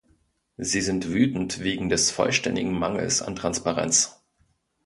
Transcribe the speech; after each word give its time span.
Sie 0.57 0.81
sind 0.81 1.09
wütend 1.13 1.59
wegen 1.59 1.87
des 1.89 2.09
vollständigen 2.09 2.71
Mangels 2.71 3.21
an 3.21 3.35
Transparenz. 3.35 4.23